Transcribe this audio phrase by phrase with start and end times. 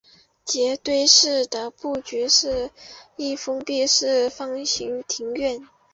[0.43, 2.71] 杰堆寺的布局是
[3.17, 5.67] 一封闭式方形庭院。